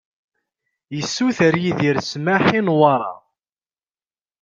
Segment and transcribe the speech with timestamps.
[0.97, 3.13] Yessuter Yidir ssmaḥ i Newwara.